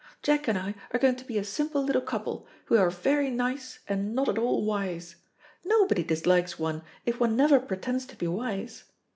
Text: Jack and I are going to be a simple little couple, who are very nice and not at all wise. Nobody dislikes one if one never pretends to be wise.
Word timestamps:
Jack 0.23 0.47
and 0.47 0.57
I 0.57 0.73
are 0.93 0.97
going 0.97 1.15
to 1.17 1.25
be 1.25 1.37
a 1.37 1.43
simple 1.43 1.83
little 1.83 2.01
couple, 2.01 2.47
who 2.65 2.75
are 2.75 2.89
very 2.89 3.29
nice 3.29 3.77
and 3.87 4.15
not 4.15 4.27
at 4.29 4.39
all 4.39 4.65
wise. 4.65 5.17
Nobody 5.63 6.01
dislikes 6.01 6.57
one 6.57 6.81
if 7.05 7.19
one 7.19 7.35
never 7.35 7.59
pretends 7.59 8.07
to 8.07 8.15
be 8.15 8.25
wise. 8.27 8.85